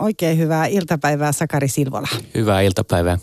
[0.00, 2.08] Oikein hyvää iltapäivää Sakari Silvola.
[2.34, 3.18] Hyvää iltapäivää.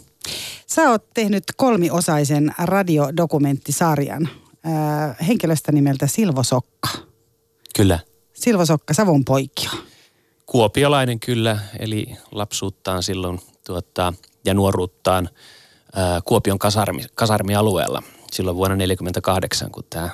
[0.67, 4.29] Sä oot tehnyt kolmiosaisen radiodokumenttisarjan
[4.65, 6.89] äh, henkilöstä nimeltä Silvo Sokka.
[7.75, 7.99] Kyllä.
[8.33, 9.71] Silvo Sokka, Savon poikio.
[10.45, 14.13] Kuopiolainen kyllä, eli lapsuuttaan silloin tuota,
[14.45, 15.29] ja nuoruuttaan
[15.97, 20.09] äh, Kuopion kasarmi, kasarmialueella silloin vuonna 1948, kun tämä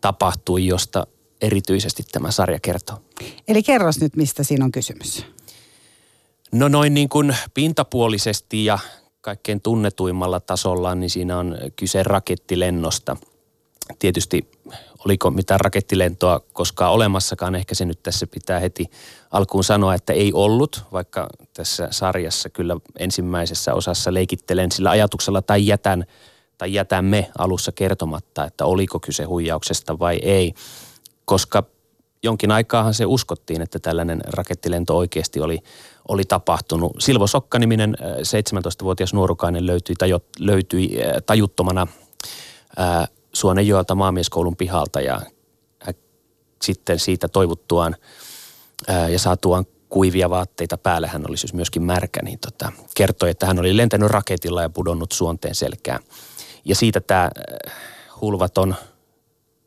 [0.00, 1.06] tapahtui, josta
[1.40, 3.02] erityisesti tämä sarja kertoo.
[3.48, 5.24] Eli kerros nyt, mistä siinä on kysymys.
[6.52, 8.78] No noin niin kuin pintapuolisesti ja
[9.20, 13.16] kaikkein tunnetuimmalla tasolla, niin siinä on kyse rakettilennosta.
[13.98, 14.50] Tietysti
[15.04, 18.86] oliko mitään rakettilentoa koskaan olemassakaan, ehkä se nyt tässä pitää heti
[19.30, 25.66] alkuun sanoa, että ei ollut, vaikka tässä sarjassa kyllä ensimmäisessä osassa leikittelen sillä ajatuksella tai
[25.66, 26.04] jätän
[26.58, 30.54] tai jätämme alussa kertomatta, että oliko kyse huijauksesta vai ei,
[31.24, 31.62] koska
[32.22, 35.58] jonkin aikaahan se uskottiin, että tällainen rakettilento oikeasti oli,
[36.10, 36.92] oli tapahtunut.
[36.98, 41.86] Silvo Sokka-niminen 17-vuotias äh, nuorukainen löytyi, tajo, löytyi äh, tajuttomana
[42.76, 45.20] ää, äh, Suonenjoelta maamieskoulun pihalta ja
[46.62, 47.96] sitten siitä toivuttuaan
[49.12, 53.58] ja saatuaan kuivia vaatteita päälle, hän oli siis myöskin märkä, niin tota, kertoi, että hän
[53.58, 56.00] oli lentänyt raketilla ja pudonnut suonteen selkään.
[56.64, 57.30] Ja siitä tämä
[58.20, 58.74] hulvaton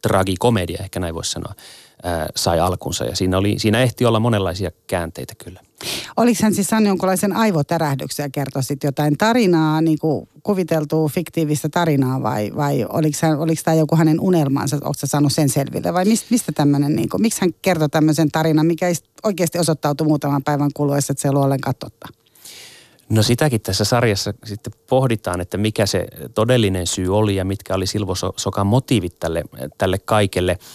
[0.01, 1.53] tragikomedia, ehkä näin voisi sanoa,
[2.35, 3.05] sai alkunsa.
[3.05, 5.61] Ja siinä, oli, siinä ehti olla monenlaisia käänteitä kyllä.
[6.17, 12.23] Oliko hän siis saanut jonkinlaisen aivotärähdyksen ja kertoi jotain tarinaa, niin kuin kuviteltua fiktiivistä tarinaa
[12.23, 16.05] vai, vai oliko, hän, oliko tämä joku hänen unelmansa, onko sä saanut sen selville vai
[16.05, 18.87] mistä, mistä tämmöinen, niin kuin, miksi hän kertoi tämmöisen tarinan, mikä
[19.23, 22.07] oikeasti osoittautui muutaman päivän kuluessa, että se ei ollut ollenkaan totta?
[23.09, 27.87] No sitäkin tässä sarjassa sitten pohditaan, että mikä se todellinen syy oli ja mitkä oli
[27.87, 29.43] Silvo Sokan motiivit tälle,
[29.77, 30.57] tälle kaikelle–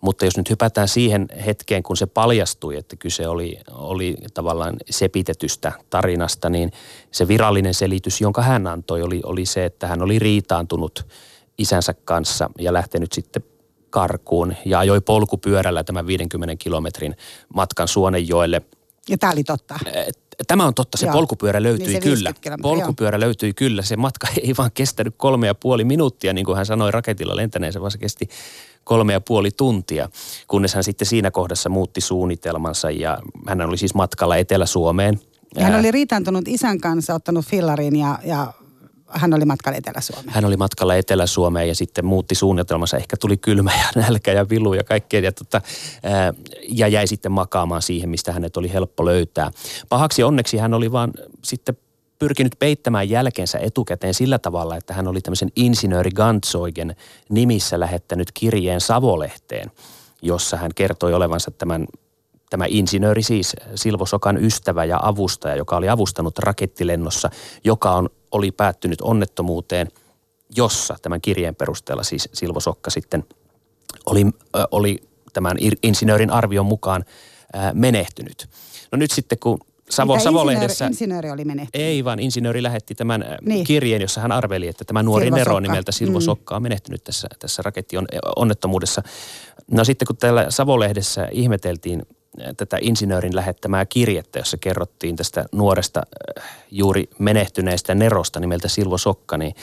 [0.00, 5.72] mutta jos nyt hypätään siihen hetkeen, kun se paljastui, että kyse oli, oli tavallaan sepitetystä
[5.90, 6.72] tarinasta, niin
[7.10, 11.06] se virallinen selitys, jonka hän antoi, oli, oli se, että hän oli riitaantunut
[11.58, 13.42] isänsä kanssa ja lähtenyt sitten
[13.90, 17.16] karkuun ja ajoi polkupyörällä tämän 50 kilometrin
[17.54, 18.62] matkan Suonenjoelle.
[19.08, 19.78] Ja tämä oli totta.
[20.46, 21.12] Tämä on totta, se joo.
[21.12, 22.32] polkupyörä löytyi niin se kyllä.
[22.62, 23.82] Polkupyörä löytyi kyllä.
[23.82, 27.80] Se matka ei vaan kestänyt kolme ja puoli minuuttia, niin kuin hän sanoi raketilla lentäneensä,
[27.80, 28.28] vaan se kesti
[28.84, 30.08] kolme ja puoli tuntia,
[30.48, 35.20] kunnes hän sitten siinä kohdassa muutti suunnitelmansa ja hän oli siis matkalla Etelä-Suomeen.
[35.56, 38.52] Ja hän oli riitantunut isän kanssa, ottanut fillarin ja, ja
[39.08, 40.34] hän oli matkalla Etelä-Suomeen.
[40.34, 42.96] Hän oli matkalla Etelä-Suomeen ja sitten muutti suunnitelmansa.
[42.96, 45.20] Ehkä tuli kylmä ja nälkä ja vilu ja kaikkea.
[45.20, 45.60] Ja, tota,
[46.68, 49.50] ja jäi sitten makaamaan siihen, mistä hänet oli helppo löytää.
[49.88, 51.12] Pahaksi onneksi hän oli vaan
[51.44, 51.76] sitten
[52.18, 56.96] pyrkinyt peittämään jälkensä etukäteen sillä tavalla, että hän oli tämmöisen insinööri Gantsoigen
[57.28, 59.70] nimissä lähettänyt kirjeen Savolehteen,
[60.22, 61.86] jossa hän kertoi olevansa tämän
[62.50, 67.30] tämä insinööri siis Silvo Sokan ystävä ja avustaja, joka oli avustanut rakettilennossa,
[67.64, 69.88] joka on, oli päättynyt onnettomuuteen,
[70.56, 73.24] jossa tämän kirjeen perusteella siis Silvo Sokka sitten
[74.06, 74.26] oli,
[74.56, 74.98] äh, oli
[75.32, 77.04] tämän insinöörin arvion mukaan
[77.56, 78.48] äh, menehtynyt.
[78.92, 79.58] No nyt sitten kun
[79.90, 80.86] Savo, Savolehdessä...
[80.86, 81.86] Insinööri oli menehtynyt.
[81.86, 83.64] Ei, vaan insinööri lähetti tämän äh, niin.
[83.64, 85.60] kirjeen, jossa hän arveli, että tämä nuori Silvo Nero Sokka.
[85.60, 86.22] nimeltä Silvo mm.
[86.22, 89.02] Sokka on menehtynyt tässä, tässä rakettionnettomuudessa.
[89.70, 92.02] No sitten kun täällä Savolehdessä ihmeteltiin
[92.56, 96.02] tätä insinöörin lähettämää kirjettä, jossa kerrottiin tästä nuoresta
[96.38, 99.54] äh, juuri menehtyneestä Nerosta nimeltä Silvo Sokka, niin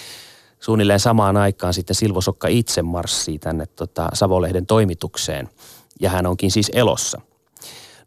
[0.59, 5.49] suunnilleen samaan aikaan sitten Silvo Sokka itse marssii tänne tota Savolehden toimitukseen.
[5.99, 7.21] Ja hän onkin siis elossa–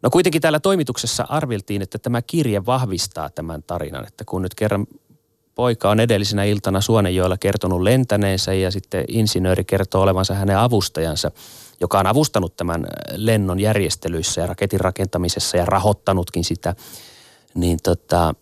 [0.01, 4.87] No kuitenkin täällä toimituksessa arviltiin, että tämä kirje vahvistaa tämän tarinan, että kun nyt kerran
[5.55, 11.31] poika on edellisenä iltana Suonenjoella kertonut lentäneensä ja sitten insinööri kertoo olevansa hänen avustajansa,
[11.79, 16.75] joka on avustanut tämän lennon järjestelyissä ja raketin rakentamisessa ja rahoittanut,kin sitä,
[17.55, 18.33] niin tota,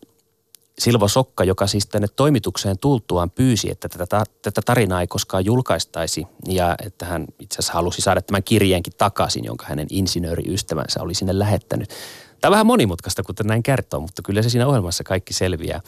[0.80, 6.28] Silvo Sokka, joka siis tänne toimitukseen tultuaan pyysi, että tätä, tätä tarinaa ei koskaan julkaistaisi
[6.48, 11.40] ja että hän itse asiassa halusi saada tämän kirjeenkin takaisin, jonka hänen insinööriystävänsä oli sinne
[11.40, 11.90] lähettänyt.
[12.42, 15.82] Tämä on vähän monimutkaista, kun näin kertoo, mutta kyllä se siinä ohjelmassa kaikki selviää.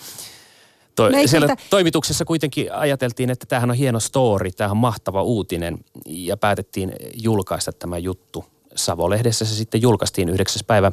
[0.98, 6.38] To, siellä toimituksessa kuitenkin ajateltiin, että tämähän on hieno story, tämähän on mahtava uutinen ja
[6.38, 8.46] päätettiin julkaista tämä juttu–
[8.78, 10.62] Savolehdessä se sitten julkaistiin 9.
[10.68, 10.92] päivä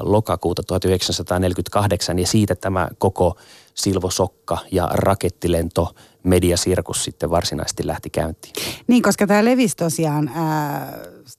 [0.00, 3.36] lokakuuta 1948 ja siitä tämä koko
[3.74, 8.52] Silvo Sokka ja rakettilento mediasirkus sitten varsinaisesti lähti käyntiin.
[8.86, 10.30] Niin, koska tämä levisi tosiaan,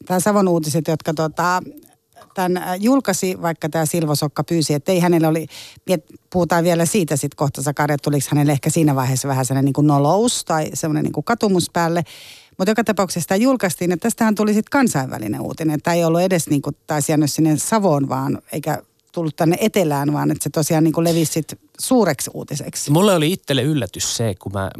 [0.05, 1.61] tämä Savon uutiset, jotka tota,
[2.33, 5.47] tämän julkaisi, vaikka tämä Silvo Sokka pyysi, että ei hänellä oli,
[6.29, 9.87] puhutaan vielä siitä sitten kohta Sakari, että tuliko hänelle ehkä siinä vaiheessa vähän sellainen niin
[9.87, 12.03] nolous tai semmoinen niin katumus päälle.
[12.57, 15.81] Mutta joka tapauksessa tämä julkaistiin, että tästähän tuli sitten kansainvälinen uutinen.
[15.81, 18.81] Tämä ei ollut edes niin kuin taisi jäänyt sinne Savoon vaan, eikä
[19.11, 21.41] tullut tänne etelään, vaan että se tosiaan niin kuin levisi
[21.79, 22.91] suureksi uutiseksi.
[22.91, 24.71] Mulle oli itselle yllätys se, kun mä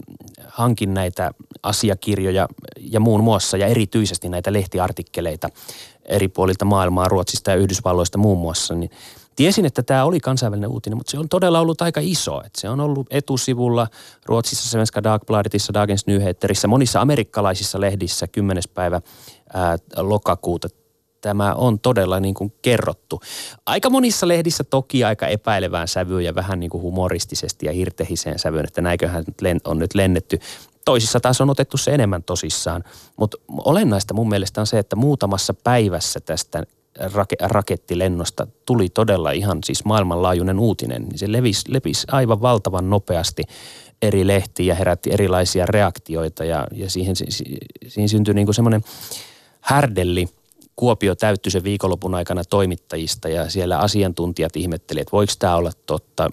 [0.48, 1.32] hankin näitä
[1.64, 2.48] asiakirjoja
[2.80, 5.50] ja muun muassa ja erityisesti näitä lehtiartikkeleita
[6.06, 8.92] eri puolilta maailmaa, Ruotsista ja Yhdysvalloista muun muassa, niin
[9.36, 12.42] Tiesin, että tämä oli kansainvälinen uutinen, mutta se on todella ollut aika iso.
[12.46, 13.88] Että se on ollut etusivulla
[14.26, 18.64] Ruotsissa, Svenska Dagbladetissa, Dagens Nyheterissä, monissa amerikkalaisissa lehdissä 10.
[18.74, 19.02] päivä
[19.54, 20.68] ää, lokakuuta
[21.22, 23.22] tämä on todella niin kuin kerrottu.
[23.66, 28.66] Aika monissa lehdissä toki aika epäilevään sävyyn ja vähän niin kuin humoristisesti ja hirtehiseen sävyyn,
[28.66, 29.26] että näiköhän
[29.66, 30.40] on nyt lennetty.
[30.86, 32.84] Toisissa taas on otettu se enemmän tosissaan,
[33.18, 36.64] mutta olennaista mun mielestä on se, että muutamassa päivässä tästä
[37.42, 41.04] rakettilennosta tuli todella ihan siis maailmanlaajuinen uutinen.
[41.04, 43.44] Niin se levisi, levisi aivan valtavan nopeasti
[44.02, 47.16] eri lehtiin ja herätti erilaisia reaktioita ja, ja siihen,
[47.88, 48.84] siihen syntyi niin semmoinen
[49.62, 50.28] härdelli–
[50.76, 56.30] Kuopio täyttyi se viikonlopun aikana toimittajista ja siellä asiantuntijat ihmetteli, että voiko tämä olla totta.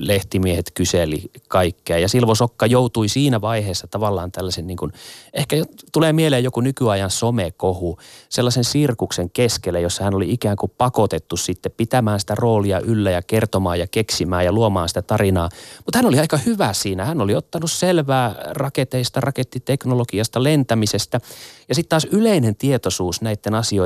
[0.00, 4.92] Lehtimiehet kyseli kaikkea ja Silvo Sokka joutui siinä vaiheessa tavallaan tällaisen niin kuin,
[5.32, 5.56] ehkä
[5.92, 7.98] tulee mieleen joku nykyajan somekohu,
[8.28, 13.22] sellaisen sirkuksen keskelle, jossa hän oli ikään kuin pakotettu sitten pitämään sitä roolia yllä ja
[13.22, 15.48] kertomaan ja keksimään ja luomaan sitä tarinaa.
[15.84, 17.04] Mutta hän oli aika hyvä siinä.
[17.04, 21.20] Hän oli ottanut selvää raketeista, rakettiteknologiasta, lentämisestä
[21.68, 23.83] ja sitten taas yleinen tietoisuus näiden asioiden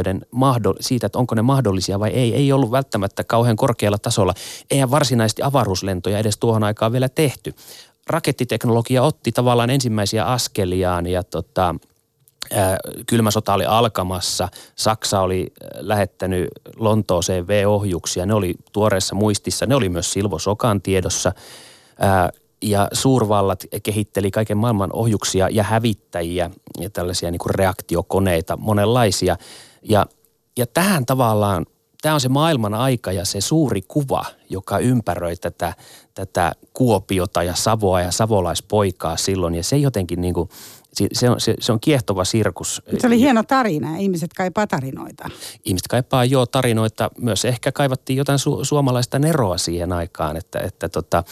[0.80, 4.34] siitä, että onko ne mahdollisia vai ei, ei ollut välttämättä kauhean korkealla tasolla.
[4.70, 7.54] Eihän varsinaisesti avaruuslentoja edes tuohon aikaan vielä tehty.
[8.06, 11.74] Rakettiteknologia otti tavallaan ensimmäisiä askeliaan ja tota,
[13.06, 14.48] kylmä sota oli alkamassa.
[14.76, 18.26] Saksa oli lähettänyt Lontooseen V-ohjuksia.
[18.26, 19.66] Ne oli tuoreessa muistissa.
[19.66, 21.32] Ne oli myös Silvo Sokan tiedossa
[22.62, 29.36] ja suurvallat kehitteli kaiken maailman ohjuksia ja hävittäjiä ja tällaisia niin kuin reaktiokoneita, monenlaisia.
[29.82, 30.06] Ja,
[30.58, 31.66] ja tähän tavallaan,
[32.02, 35.74] tämä on se maailman aika ja se suuri kuva, joka ympäröi tätä,
[36.14, 39.54] tätä Kuopiota ja Savoa ja savolaispoikaa silloin.
[39.54, 40.48] Ja se jotenkin niin kuin–
[41.12, 42.82] se on, se, se on kiehtova sirkus.
[42.98, 43.96] Se oli hieno tarina.
[43.96, 45.30] Ihmiset kaipaa tarinoita.
[45.64, 47.10] Ihmiset kaipaa jo tarinoita.
[47.20, 51.24] Myös ehkä kaivattiin jotain su, suomalaista neroa siihen aikaan, että, että tota,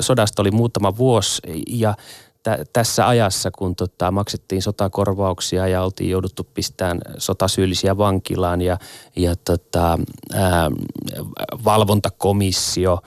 [0.00, 1.94] sodasta oli muutama vuosi ja
[2.42, 8.78] tä, tässä ajassa, kun tota, maksettiin sotakorvauksia ja oltiin jouduttu pistämään sotasyyllisiä vankilaan ja,
[9.16, 9.98] ja tota,
[10.34, 10.70] ää,
[11.64, 12.98] valvontakomissio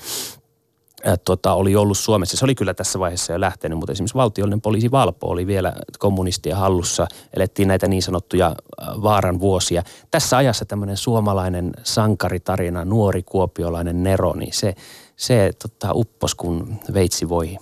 [1.26, 2.38] tota, oli ollut Suomessa.
[2.38, 6.58] Se oli kyllä tässä vaiheessa jo lähtenyt, mutta esimerkiksi valtiollinen poliisi Valpo oli vielä kommunistien
[6.58, 7.08] hallussa.
[7.34, 8.56] Elettiin näitä niin sanottuja
[9.04, 9.84] vaaran vuosia.
[10.12, 14.76] Tässä ajassa tämmöinen suomalainen sankaritarina, nuori kuopiolainen Nero, niin se,
[15.16, 17.58] se tota, uppos kun veitsi voi.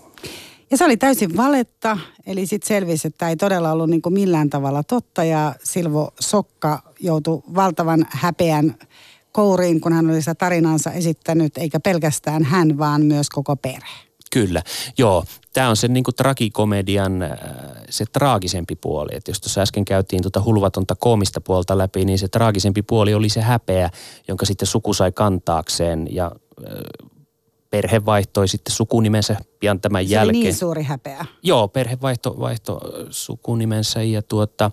[0.73, 4.49] Ja se oli täysin valetta, eli sitten selvisi, että ei todella ollut niin kuin millään
[4.49, 8.75] tavalla totta ja Silvo Sokka joutui valtavan häpeän
[9.31, 13.95] kouriin, kun hän oli sitä tarinansa esittänyt, eikä pelkästään hän, vaan myös koko perhe.
[14.31, 14.61] Kyllä,
[14.97, 15.23] joo.
[15.53, 17.31] Tämä on se niin kuin tragikomedian äh,
[17.89, 19.11] se traagisempi puoli.
[19.15, 23.29] Että jos tuossa äsken käytiin tuota hulvatonta koomista puolta läpi, niin se traagisempi puoli oli
[23.29, 23.89] se häpeä,
[24.27, 26.31] jonka sitten suku sai kantaakseen ja
[26.67, 27.11] äh,
[27.73, 30.41] perhe vaihtoi sitten sukunimensä pian tämän se jälkeen.
[30.41, 31.25] Se niin suuri häpeä.
[31.43, 34.71] Joo, perhe vaihto, vaihto sukunimensä ja tuota,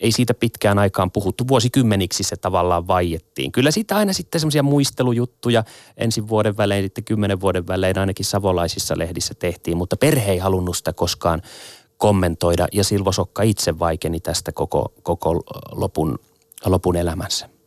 [0.00, 1.48] ei siitä pitkään aikaan puhuttu.
[1.48, 3.52] Vuosikymmeniksi se tavallaan vaiettiin.
[3.52, 5.64] Kyllä siitä aina sitten semmoisia muistelujuttuja
[5.96, 10.76] ensi vuoden välein, sitten kymmenen vuoden välein ainakin savolaisissa lehdissä tehtiin, mutta perhe ei halunnut
[10.76, 11.42] sitä koskaan
[11.96, 16.18] kommentoida ja Silvo Sokka itse vaikeni tästä koko, koko lopun,
[16.66, 17.57] lopun elämänsä.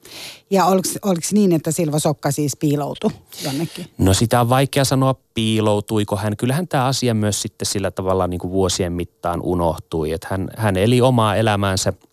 [0.50, 3.12] Ja oliko, oliko niin, että Silvo Sokka siis piiloutui
[3.44, 3.86] jonnekin?
[3.98, 6.38] No sitä on vaikea sanoa piiloutuiko hän.
[6.38, 10.12] Kyllähän tämä asia myös sitten sillä tavalla niin kuin vuosien mittaan unohtui.
[10.12, 11.94] Että hän, hän eli omaa elämäänsä–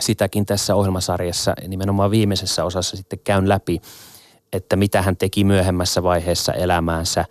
[0.00, 3.80] sitäkin tässä ohjelmasarjassa nimenomaan viimeisessä osassa sitten käyn läpi,
[4.52, 7.24] että mitä hän teki myöhemmässä vaiheessa elämäänsä.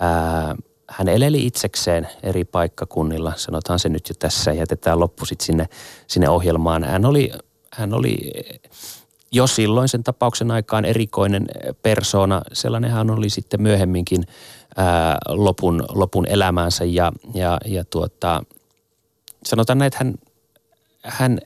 [0.00, 0.56] Ää,
[0.88, 5.68] hän eleli itsekseen eri paikkakunnilla, sanotaan se nyt jo tässä, jätetään loppu sitten sinne,
[6.06, 6.84] sinne ohjelmaan.
[6.84, 7.32] Hän oli,
[7.72, 8.32] hän oli
[9.32, 11.46] jo silloin sen tapauksen aikaan erikoinen
[11.82, 12.42] persona.
[12.52, 14.24] Sellainen hän oli sitten myöhemminkin
[14.76, 18.42] ää, lopun, lopun elämäänsä ja, ja, ja tuota,
[19.44, 20.14] sanotaan näin, että hän,
[21.04, 21.40] hän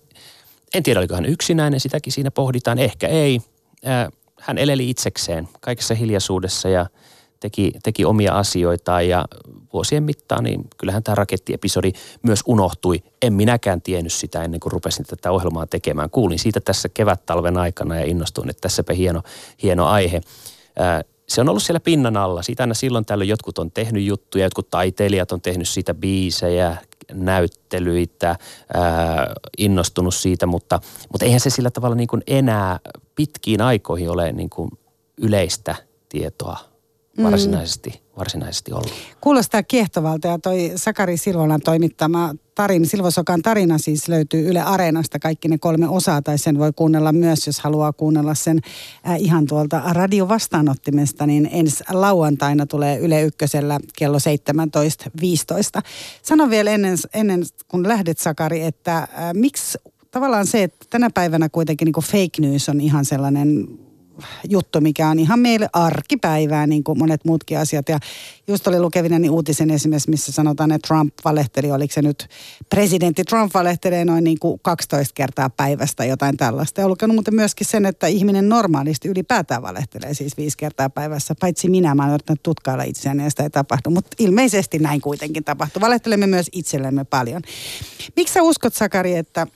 [0.74, 3.40] en tiedä, oliko hän yksinäinen, sitäkin siinä pohditaan, ehkä ei.
[4.40, 6.86] Hän eleli itsekseen kaikessa hiljaisuudessa ja
[7.44, 9.24] teki, teki omia asioitaan ja
[9.72, 13.02] vuosien mittaan, niin kyllähän tämä rakettiepisodi myös unohtui.
[13.22, 16.10] En minäkään tiennyt sitä ennen kuin rupesin tätä ohjelmaa tekemään.
[16.10, 19.22] Kuulin siitä tässä kevät-talven aikana ja innostuin, että tässäpä hieno,
[19.62, 20.20] hieno aihe.
[21.28, 22.42] Se on ollut siellä pinnan alla.
[22.42, 26.76] Siitä aina silloin tällöin jotkut on tehnyt juttuja, jotkut taiteilijat on tehnyt siitä biisejä,
[27.12, 28.36] näyttelyitä,
[28.74, 30.80] ää, innostunut siitä, mutta,
[31.12, 32.80] mutta eihän se sillä tavalla niin kuin enää
[33.14, 34.70] pitkiin aikoihin ole niin kuin
[35.18, 35.74] yleistä
[36.08, 36.73] tietoa.
[37.22, 38.18] Varsinaisesti, mm.
[38.18, 38.92] varsinaisesti ollut.
[39.20, 45.48] Kuulostaa kiehtovalta ja toi Sakari Silvolan toimittama tarina, Silvosokan tarina siis löytyy Yle Areenasta kaikki
[45.48, 48.60] ne kolme osaa tai sen voi kuunnella myös, jos haluaa kuunnella sen
[49.08, 54.18] äh, ihan tuolta radiovastaanottimesta, niin ensi lauantaina tulee Yle Ykkösellä kello
[55.78, 55.82] 17.15.
[56.22, 59.78] Sano vielä ennen, ennen kun lähdet Sakari, että äh, miksi
[60.10, 63.68] tavallaan se, että tänä päivänä kuitenkin niin fake news on ihan sellainen
[64.48, 67.88] juttu, mikä on ihan meille arkipäivää, niin kuin monet muutkin asiat.
[67.88, 67.98] Ja
[68.48, 72.28] just oli lukevina niin uutisen esimerkiksi, missä sanotaan, että Trump valehteli, oliko se nyt
[72.70, 76.80] presidentti Trump valehtelee noin niin kuin 12 kertaa päivästä jotain tällaista.
[76.80, 81.34] Ja lukenut muuten myöskin sen, että ihminen normaalisti ylipäätään valehtelee siis viisi kertaa päivässä.
[81.40, 83.90] Paitsi minä, mä olen yrittänyt tutkailla itseäni ja sitä ei tapahdu.
[83.90, 85.80] Mutta ilmeisesti näin kuitenkin tapahtuu.
[85.80, 87.42] Valehtelemme myös itsellemme paljon.
[88.16, 89.46] Miksi sä uskot, Sakari, että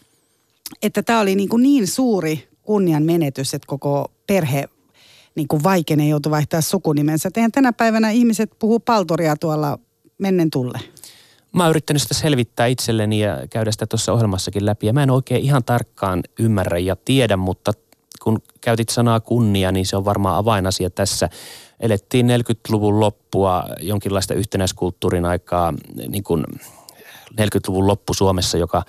[0.82, 4.68] että tämä oli niin, kuin niin suuri kunnian menetys, että koko perhe
[5.34, 7.30] niin kuin vaikene joutui vaihtaa sukunimensä.
[7.36, 9.78] Eihän tänä päivänä ihmiset puhuu paltoria tuolla
[10.18, 10.80] mennen tulle.
[11.52, 14.86] Mä oon yrittänyt sitä selvittää itselleni ja käydä sitä tuossa ohjelmassakin läpi.
[14.86, 17.72] Ja mä en oikein ihan tarkkaan ymmärrä ja tiedä, mutta
[18.22, 21.28] kun käytit sanaa kunnia, niin se on varmaan avainasia tässä.
[21.80, 25.74] Elettiin 40-luvun loppua, jonkinlaista yhtenäiskulttuurin aikaa,
[26.08, 26.44] niin kuin
[27.40, 28.82] 40-luvun loppu Suomessa, joka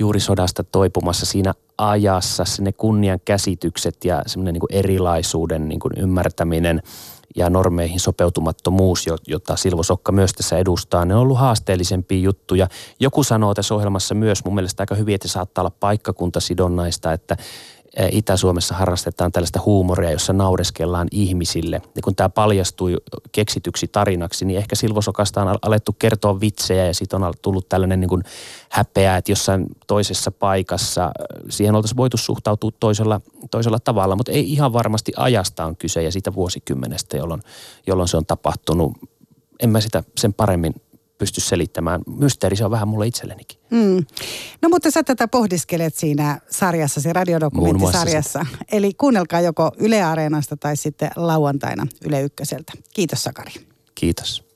[0.00, 6.82] juuri sodasta toipumassa siinä ajassa, ne kunnian käsitykset ja semmoinen niin erilaisuuden niin kuin ymmärtäminen
[7.36, 12.68] ja normeihin sopeutumattomuus, jota Silvo Sokka myös tässä edustaa, ne on ollut haasteellisempia juttuja.
[13.00, 17.36] Joku sanoo tässä ohjelmassa myös mun mielestä aika hyvin, että saattaa olla paikkakuntasidonnaista, että
[18.10, 21.82] Itä-Suomessa harrastetaan tällaista huumoria, jossa naureskellaan ihmisille.
[21.96, 22.96] Ja kun tämä paljastui
[23.32, 28.08] keksityksi tarinaksi, niin ehkä Silvosokasta on alettu kertoa vitsejä ja siitä on tullut tällainen niin
[28.08, 28.22] kuin
[28.70, 31.10] häpeä, että jossain toisessa paikassa
[31.48, 33.20] siihen oltaisiin voitu suhtautua toisella,
[33.50, 37.42] toisella tavalla, mutta ei ihan varmasti ajasta on kyse ja siitä vuosikymmenestä, jolloin,
[37.86, 38.92] jolloin se on tapahtunut.
[39.60, 40.74] En mä sitä sen paremmin
[41.20, 42.00] pysty selittämään.
[42.06, 43.58] Mysteeri se on vähän mulle itsellenikin.
[43.70, 44.04] Mm.
[44.62, 48.46] No mutta sä tätä pohdiskelet siinä sarjassa, se radiodokumenttisarjassa.
[48.72, 52.72] Eli kuunnelkaa joko Yle Areenasta tai sitten lauantaina Yle Ykköseltä.
[52.94, 53.52] Kiitos Sakari.
[53.94, 54.49] Kiitos.